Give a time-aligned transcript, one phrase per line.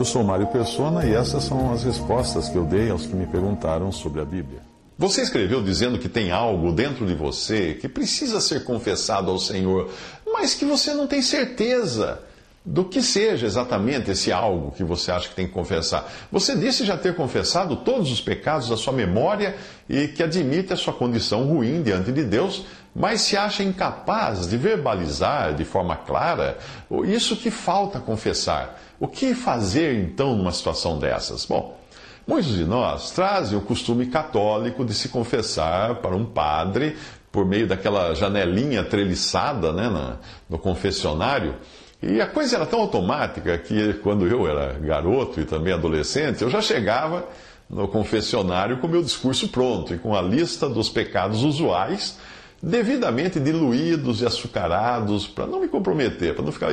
[0.00, 3.26] Eu sou Mário Persona e essas são as respostas que eu dei aos que me
[3.26, 4.62] perguntaram sobre a Bíblia.
[4.96, 9.90] Você escreveu dizendo que tem algo dentro de você que precisa ser confessado ao Senhor,
[10.24, 12.18] mas que você não tem certeza
[12.64, 16.10] do que seja exatamente esse algo que você acha que tem que confessar.
[16.32, 19.54] Você disse já ter confessado todos os pecados da sua memória
[19.86, 24.56] e que admite a sua condição ruim diante de Deus, mas se acha incapaz de
[24.56, 26.58] verbalizar de forma clara
[27.04, 28.80] isso que falta confessar.
[28.98, 31.46] O que fazer então numa situação dessas?
[31.46, 31.78] Bom,
[32.26, 36.96] muitos de nós trazem o costume católico de se confessar para um padre
[37.32, 40.16] por meio daquela janelinha treliçada né,
[40.48, 41.54] no confessionário.
[42.02, 46.50] E a coisa era tão automática que quando eu era garoto e também adolescente, eu
[46.50, 47.28] já chegava
[47.68, 52.18] no confessionário com meu discurso pronto e com a lista dos pecados usuais,
[52.62, 56.72] devidamente diluídos e açucarados, para não me comprometer, para não ficar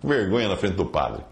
[0.00, 1.22] com vergonha na frente do padre.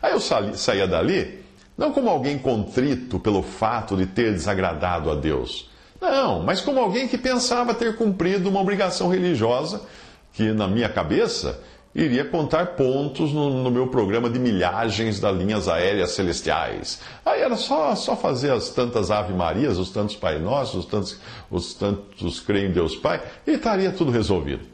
[0.00, 1.44] Aí eu saía dali,
[1.76, 5.68] não como alguém contrito pelo fato de ter desagradado a Deus.
[6.00, 9.82] Não, mas como alguém que pensava ter cumprido uma obrigação religiosa
[10.32, 11.58] que, na minha cabeça,
[11.96, 17.00] iria contar pontos no, no, meu programa de milhagens das linhas aéreas celestiais.
[17.24, 21.18] Aí era só, só fazer as tantas Ave Marias, os tantos Pai Nossos, os tantos,
[21.50, 24.66] os tantos Creio em Deus Pai, e estaria tudo resolvido.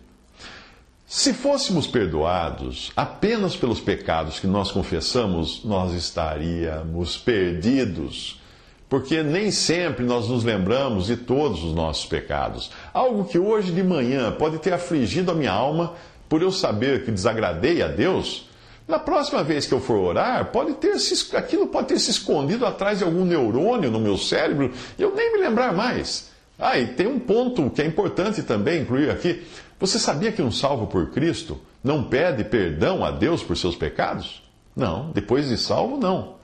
[1.06, 8.41] Se fôssemos perdoados apenas pelos pecados que nós confessamos, nós estaríamos perdidos.
[8.89, 12.71] Porque nem sempre nós nos lembramos de todos os nossos pecados.
[12.93, 15.94] Algo que hoje de manhã pode ter afligido a minha alma
[16.32, 18.48] por eu saber que desagradei a Deus,
[18.88, 22.65] na próxima vez que eu for orar, pode ter se, aquilo pode ter se escondido
[22.65, 26.31] atrás de algum neurônio no meu cérebro e eu nem me lembrar mais.
[26.59, 29.42] Ah, e tem um ponto que é importante também incluir aqui.
[29.78, 34.42] Você sabia que um salvo por Cristo não pede perdão a Deus por seus pecados?
[34.75, 36.37] Não, depois de salvo, não.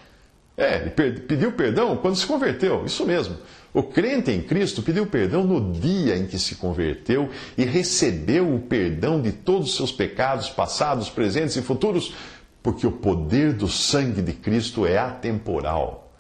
[0.55, 3.39] É, ele pediu perdão quando se converteu, isso mesmo.
[3.73, 8.61] O crente em Cristo pediu perdão no dia em que se converteu e recebeu o
[8.61, 12.15] perdão de todos os seus pecados, passados, presentes e futuros,
[12.63, 16.13] porque o poder do sangue de Cristo é atemporal.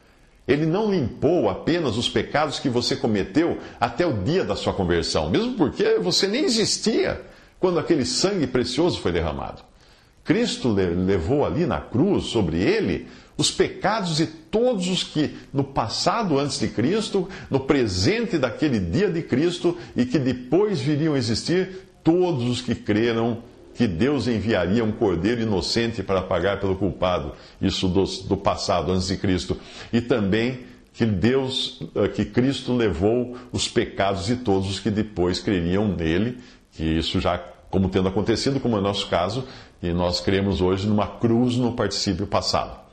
[0.46, 5.28] Ele não limpou apenas os pecados que você cometeu até o dia da sua conversão,
[5.28, 7.20] mesmo porque você nem existia
[7.60, 9.62] quando aquele sangue precioso foi derramado.
[10.24, 13.08] Cristo levou ali na cruz, sobre ele,
[13.38, 19.08] os pecados de todos os que no passado antes de Cristo, no presente daquele dia
[19.08, 23.38] de Cristo e que depois viriam a existir, todos os que creram
[23.74, 27.32] que Deus enviaria um cordeiro inocente para pagar pelo culpado,
[27.62, 29.56] isso do, do passado antes de Cristo,
[29.92, 35.38] e também que Deus, eh, que Cristo levou os pecados de todos os que depois
[35.38, 36.38] creriam nele,
[36.72, 37.38] que isso já
[37.70, 39.44] como tendo acontecido, como é o nosso caso,
[39.80, 42.87] e nós cremos hoje numa cruz no particípio passado.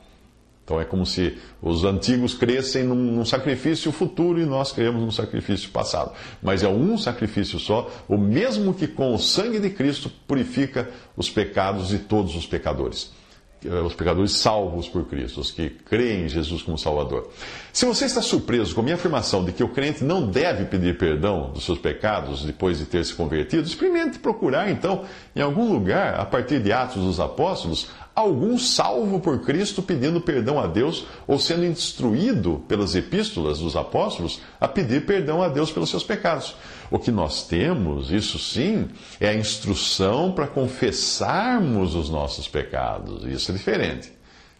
[0.66, 5.12] Então é como se os antigos crescem num, num, sacrifício futuro e nós cremos num
[5.12, 6.10] sacrifício passado.
[6.42, 11.30] Mas é um sacrifício só, o mesmo que com o sangue de Cristo purifica os
[11.30, 13.12] pecados de todos os pecadores.
[13.64, 17.30] Eh, os pecadores salvos por Cristo, os que creem em Jesus como Salvador.
[17.76, 20.96] Se você está surpreso com a minha afirmação de que o crente não deve pedir
[20.96, 25.04] perdão dos seus pecados depois de ter se convertido, experimente procurar então,
[25.34, 30.58] em algum lugar, a partir de Atos dos Apóstolos, algum salvo por Cristo pedindo perdão
[30.58, 35.90] a Deus ou sendo instruído pelas epístolas dos apóstolos a pedir perdão a Deus pelos
[35.90, 36.56] seus pecados.
[36.90, 38.88] O que nós temos, isso sim,
[39.20, 43.22] é a instrução para confessarmos os nossos pecados.
[43.26, 44.15] Isso é diferente.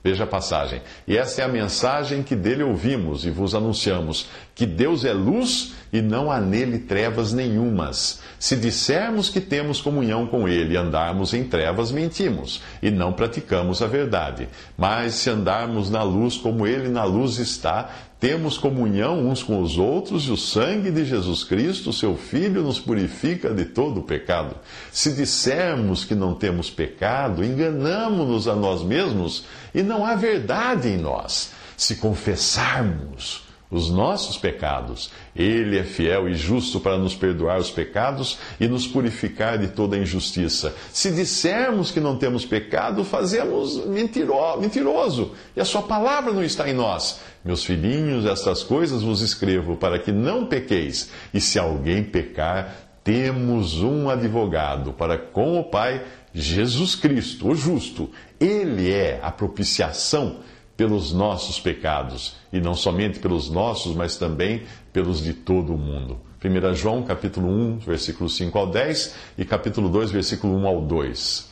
[0.06, 0.82] Veja a passagem.
[1.04, 5.74] E essa é a mensagem que dele ouvimos e vos anunciamos: que Deus é luz
[5.92, 8.20] e não há nele trevas nenhumas.
[8.38, 13.82] Se dissermos que temos comunhão com Ele e andarmos em trevas, mentimos e não praticamos
[13.82, 14.48] a verdade.
[14.76, 19.76] Mas se andarmos na luz como Ele na luz está, temos comunhão uns com os
[19.76, 24.56] outros e o sangue de Jesus Cristo, seu Filho, nos purifica de todo o pecado.
[24.90, 29.44] Se dissermos que não temos pecado, enganamos-nos a nós mesmos
[29.74, 31.52] e não há verdade em nós.
[31.76, 35.10] Se confessarmos os nossos pecados.
[35.34, 39.96] Ele é fiel e justo para nos perdoar os pecados e nos purificar de toda
[39.96, 40.74] injustiça.
[40.92, 46.68] Se dissermos que não temos pecado, fazemos mentiro, mentiroso, e a sua palavra não está
[46.68, 47.20] em nós.
[47.44, 51.10] Meus filhinhos, estas coisas vos escrevo para que não pequeis.
[51.32, 56.04] E se alguém pecar, temos um advogado para com o Pai,
[56.34, 58.10] Jesus Cristo, o justo.
[58.40, 60.40] Ele é a propiciação
[60.76, 64.62] pelos nossos pecados, e não somente pelos nossos, mas também
[64.92, 66.18] pelos de todo o mundo.
[66.44, 71.48] 1 João capítulo 1, versículo 5 ao 10 e capítulo 2, versículo 1 ao 2.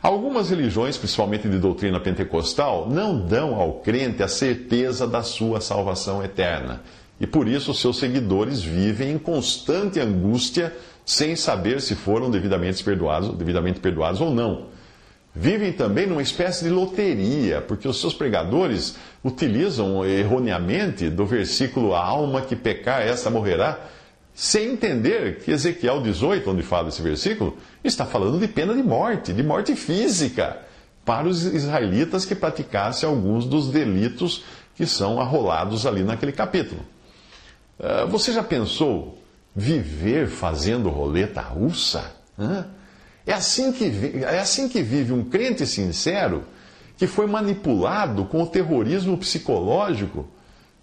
[0.00, 6.22] Algumas religiões, principalmente de doutrina pentecostal, não dão ao crente a certeza da sua salvação
[6.22, 6.82] eterna.
[7.20, 10.72] E por isso seus seguidores vivem em constante angústia,
[11.04, 14.77] sem saber se foram devidamente perdoados, devidamente perdoados ou não
[15.38, 22.04] vivem também numa espécie de loteria, porque os seus pregadores utilizam erroneamente do versículo a
[22.04, 23.78] alma que pecar, essa morrerá,
[24.34, 29.32] sem entender que Ezequiel 18, onde fala esse versículo, está falando de pena de morte,
[29.32, 30.58] de morte física,
[31.04, 34.44] para os israelitas que praticassem alguns dos delitos
[34.74, 36.80] que são arrolados ali naquele capítulo.
[37.80, 39.18] Ah, você já pensou
[39.54, 42.12] viver fazendo roleta russa?
[42.36, 42.66] Hã?
[43.28, 46.44] É assim que, é assim que vive um crente sincero
[46.96, 50.26] que foi manipulado com o terrorismo psicológico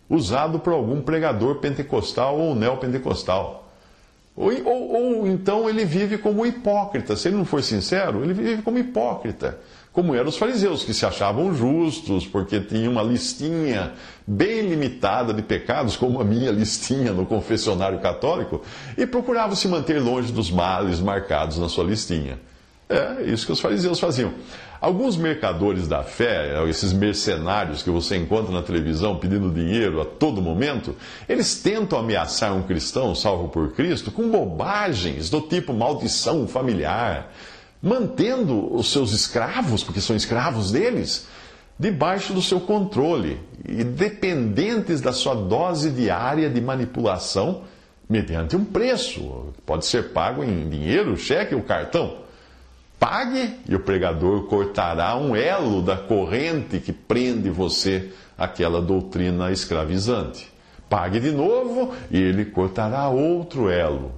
[0.07, 3.67] usado por algum pregador pentecostal ou neopentecostal.
[4.35, 7.15] Ou, ou, ou então ele vive como hipócrita.
[7.15, 9.57] Se ele não for sincero, ele vive como hipócrita
[9.95, 13.93] como eram os fariseus, que se achavam justos, porque tinham uma listinha
[14.27, 18.61] bem limitada de pecados, como a minha listinha no confessionário católico,
[18.97, 22.37] e procuravam se manter longe dos males marcados na sua listinha.
[22.89, 24.33] É isso que os fariseus faziam.
[24.81, 30.41] Alguns mercadores da fé, esses mercenários que você encontra na televisão pedindo dinheiro a todo
[30.41, 30.93] momento,
[31.27, 37.31] eles tentam ameaçar um cristão salvo por Cristo com bobagens do tipo maldição familiar
[37.81, 41.27] mantendo os seus escravos, porque são escravos deles,
[41.77, 47.63] debaixo do seu controle e dependentes da sua dose diária de manipulação
[48.09, 49.53] mediante um preço.
[49.65, 52.25] Pode ser pago em dinheiro, cheque ou cartão.
[52.99, 60.51] Pague e o pregador cortará um elo da corrente que prende você àquela doutrina escravizante.
[60.89, 64.13] Pague de novo e ele cortará outro elo.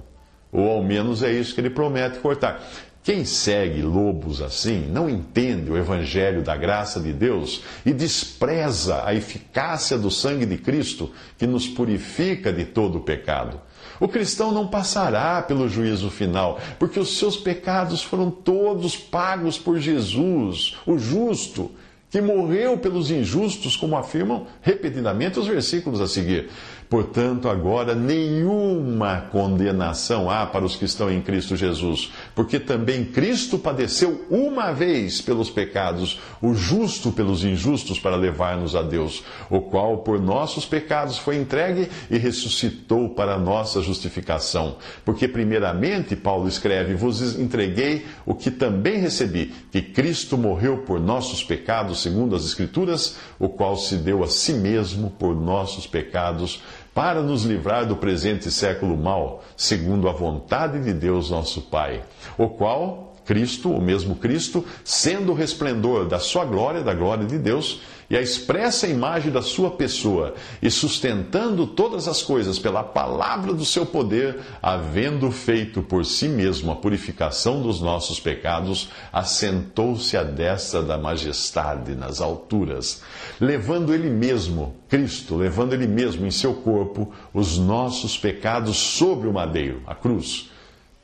[0.52, 2.62] Ou ao menos é isso que ele promete cortar.
[3.02, 9.14] Quem segue lobos assim não entende o evangelho da graça de Deus e despreza a
[9.14, 13.60] eficácia do sangue de Cristo que nos purifica de todo o pecado.
[14.00, 19.78] O cristão não passará pelo juízo final, porque os seus pecados foram todos pagos por
[19.78, 21.70] Jesus, o justo,
[22.10, 26.48] que morreu pelos injustos, como afirmam repetidamente os versículos a seguir.
[26.88, 33.58] Portanto, agora nenhuma condenação há para os que estão em Cristo Jesus, porque também Cristo
[33.58, 39.98] padeceu uma vez pelos pecados, o justo pelos injustos, para levar-nos a Deus, o qual
[39.98, 44.76] por nossos pecados foi entregue e ressuscitou para nossa justificação.
[45.04, 51.44] Porque, primeiramente, Paulo escreve: Vos entreguei o que também recebi, que Cristo morreu por nossos
[51.44, 56.62] pecados, segundo as Escrituras, o qual se deu a si mesmo por nossos pecados
[56.98, 62.02] para nos livrar do presente século mal, segundo a vontade de Deus nosso Pai,
[62.36, 67.38] o qual, Cristo, o mesmo Cristo, sendo o resplendor da sua glória, da glória de
[67.38, 73.52] Deus, e a expressa imagem da sua pessoa, e sustentando todas as coisas pela palavra
[73.52, 80.22] do seu poder, havendo feito por si mesmo a purificação dos nossos pecados, assentou-se à
[80.22, 83.02] destra da majestade nas alturas,
[83.38, 89.32] levando ele mesmo, Cristo, levando ele mesmo em seu corpo os nossos pecados sobre o
[89.32, 90.50] madeiro, a cruz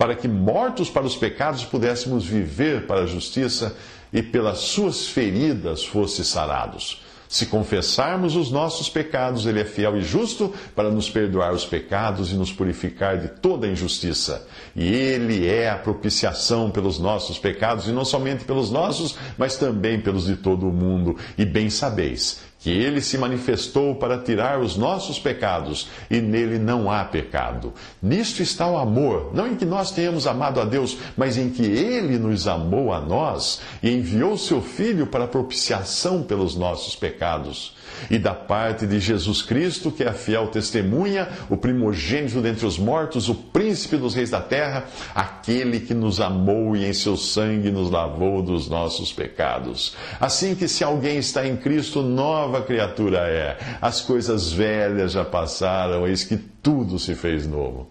[0.04, 3.75] para que, mortos para os pecados, pudéssemos viver para a justiça
[4.12, 7.02] e pelas suas feridas fosse sarados.
[7.26, 12.32] Se confessarmos os nossos pecados, Ele é fiel e justo para nos perdoar os pecados
[12.32, 14.46] e nos purificar de toda injustiça.
[14.76, 19.99] E Ele é a propiciação pelos nossos pecados, e não somente pelos nossos, mas também
[19.99, 21.16] pelos de todo o mundo.
[21.38, 26.90] E bem sabeis que ele se manifestou para tirar os nossos pecados, e nele não
[26.90, 27.75] há pecado.
[28.02, 31.62] Nisto está o amor, não em que nós tenhamos amado a Deus, mas em que
[31.62, 37.74] ele nos amou a nós e enviou seu Filho para propiciação pelos nossos pecados.
[38.11, 42.78] E da parte de Jesus Cristo, que é a fiel testemunha, o primogênito dentre os
[42.78, 44.84] mortos, o príncipe dos reis da terra,
[45.14, 49.96] aquele que nos amou e em seu sangue nos lavou dos nossos pecados.
[50.20, 53.58] Assim que se alguém está em Cristo, nova criatura é.
[53.80, 57.88] As coisas velhas já passaram, eis que tudo se fez novo.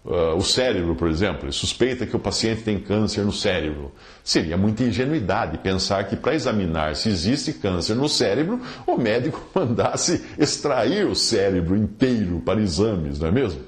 [0.04, 3.92] Uh, o cérebro, por exemplo, ele suspeita que o paciente tem câncer no cérebro.
[4.22, 10.24] Seria muita ingenuidade pensar que para examinar se existe câncer no cérebro, o médico mandasse
[10.38, 13.60] extrair o cérebro inteiro para exames, não é mesmo?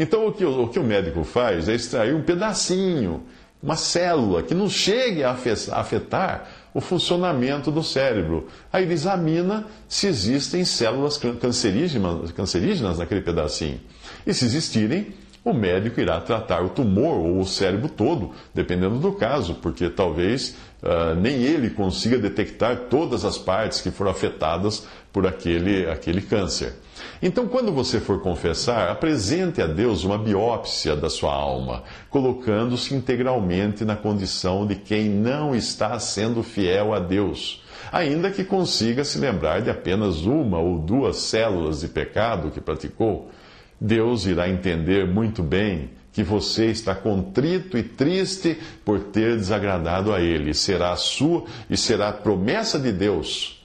[0.00, 3.22] Então, o que, o que o médico faz é extrair um pedacinho,
[3.62, 5.36] uma célula, que não chegue a
[5.72, 8.48] afetar o funcionamento do cérebro.
[8.72, 13.78] Aí ele examina se existem células cancerígenas, cancerígenas naquele pedacinho.
[14.26, 15.12] E se existirem,
[15.44, 20.56] o médico irá tratar o tumor ou o cérebro todo, dependendo do caso, porque talvez
[20.82, 26.74] uh, nem ele consiga detectar todas as partes que foram afetadas por aquele, aquele câncer.
[27.22, 33.84] Então, quando você for confessar, apresente a Deus uma biópsia da sua alma, colocando-se integralmente
[33.84, 39.62] na condição de quem não está sendo fiel a Deus, ainda que consiga se lembrar
[39.62, 43.30] de apenas uma ou duas células de pecado que praticou.
[43.80, 50.20] Deus irá entender muito bem que você está contrito e triste por ter desagradado a
[50.20, 50.52] Ele.
[50.52, 53.60] Será a sua e será a promessa de Deus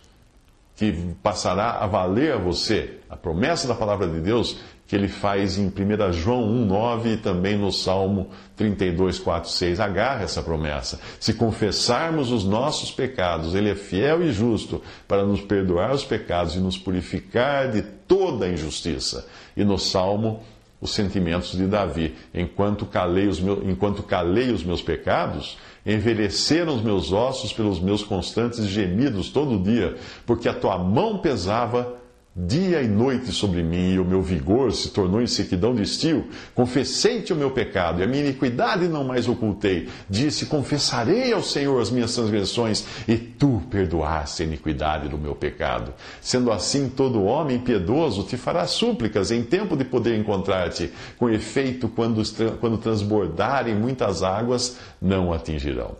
[0.76, 4.58] que passará a valer a você, a promessa da palavra de Deus
[4.88, 9.80] que ele faz em 1 João 1,9 e também no Salmo 32, 4, 6.
[9.80, 11.00] Agarra essa promessa.
[11.20, 16.56] Se confessarmos os nossos pecados, ele é fiel e justo para nos perdoar os pecados
[16.56, 19.28] e nos purificar de toda injustiça.
[19.58, 20.44] E no Salmo
[20.80, 22.16] os sentimentos de Davi.
[22.34, 28.04] Enquanto calei os meus, enquanto calei os meus pecados, envelheceram os meus ossos pelos meus
[28.04, 31.96] constantes gemidos todo dia, porque a tua mão pesava
[32.38, 36.28] dia e noite sobre mim, e o meu vigor se tornou em sequidão de estio.
[36.54, 39.88] Confessei-te o meu pecado, e a minha iniquidade não mais ocultei.
[40.10, 45.94] Disse: Confessarei ao Senhor as minhas transgressões, e tu perdoaste a iniquidade do meu pecado.
[46.20, 50.92] Sendo assim, todo homem piedoso te fará súplicas em tempo de poder encontrar-te.
[51.18, 52.22] Com efeito, quando,
[52.60, 55.96] quando transbordarem muitas águas, não atingirão.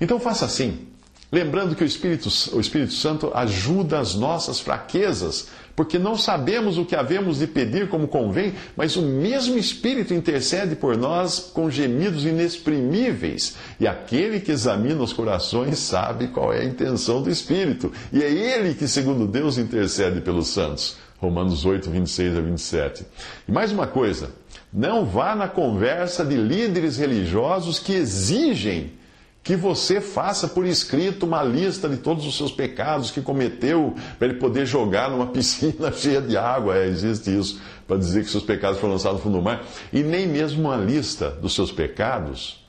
[0.00, 0.88] Então faça assim.
[1.32, 6.84] Lembrando que o Espírito, o Espírito Santo ajuda as nossas fraquezas porque não sabemos o
[6.84, 12.24] que havemos de pedir como convém, mas o mesmo Espírito intercede por nós com gemidos
[12.24, 13.56] inexprimíveis.
[13.78, 17.92] E aquele que examina os corações sabe qual é a intenção do Espírito.
[18.12, 20.96] E é ele que, segundo Deus, intercede pelos santos.
[21.18, 23.06] Romanos 8, 26 a 27.
[23.46, 24.30] E mais uma coisa:
[24.72, 28.92] não vá na conversa de líderes religiosos que exigem
[29.42, 34.28] que você faça por escrito uma lista de todos os seus pecados que cometeu, para
[34.28, 36.76] ele poder jogar numa piscina cheia de água.
[36.76, 39.64] É, existe isso, para dizer que seus pecados foram lançados no fundo do mar.
[39.92, 42.64] E nem mesmo uma lista dos seus pecados,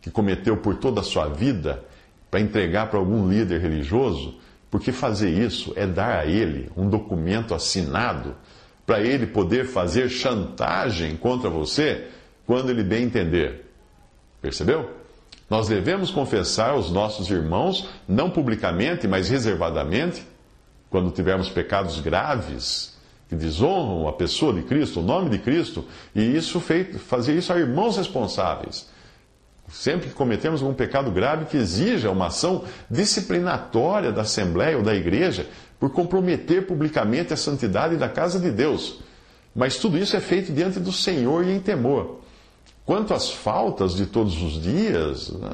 [0.00, 1.84] que cometeu por toda a sua vida,
[2.30, 4.34] para entregar para algum líder religioso,
[4.70, 8.34] porque fazer isso é dar a ele um documento assinado
[8.84, 12.08] para ele poder fazer chantagem contra você
[12.44, 13.64] quando ele bem entender.
[14.40, 15.05] Percebeu?
[15.48, 20.26] Nós devemos confessar aos nossos irmãos, não publicamente, mas reservadamente,
[20.90, 22.96] quando tivermos pecados graves
[23.28, 25.84] que desonram a pessoa de Cristo, o nome de Cristo,
[26.14, 28.88] e isso feito, fazer isso a irmãos responsáveis.
[29.68, 34.94] Sempre que cometemos algum pecado grave que exija uma ação disciplinatória da Assembleia ou da
[34.94, 35.48] Igreja
[35.78, 39.00] por comprometer publicamente a santidade da casa de Deus.
[39.54, 42.20] Mas tudo isso é feito diante do Senhor e em temor.
[42.86, 45.48] Quanto às faltas de todos os dias, né,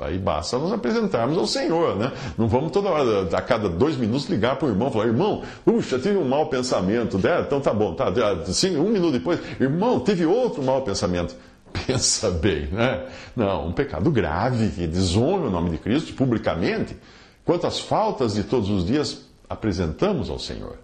[0.00, 2.10] aí basta nos apresentarmos ao Senhor, né?
[2.36, 5.44] Não vamos toda hora, a cada dois minutos, ligar para o irmão e falar: irmão,
[5.64, 7.18] puxa, tive um mau pensamento.
[7.18, 7.40] Né?
[7.46, 8.12] Então tá bom, tá.
[8.46, 11.36] Sim, um minuto depois, irmão, tive outro mau pensamento.
[11.86, 13.06] Pensa bem, né?
[13.36, 16.96] Não, um pecado grave que desonra o nome de Cristo publicamente.
[17.44, 20.76] Quanto às faltas de todos os dias, apresentamos ao Senhor.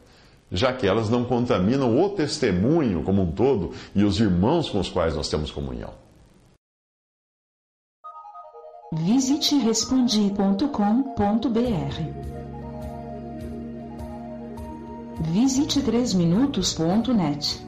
[0.50, 4.88] Já que elas não contaminam o testemunho como um todo e os irmãos com os
[4.88, 5.92] quais nós temos comunhão.
[8.92, 12.38] Visite respondi.com.br.
[15.20, 17.67] Visite 3minutos.net.